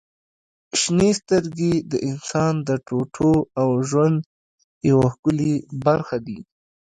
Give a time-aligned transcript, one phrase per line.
[0.79, 4.17] •شنې سترګې د انسان د ټوټو او ژوند
[4.89, 5.53] یوه ښکلي
[5.85, 6.39] برخه دي.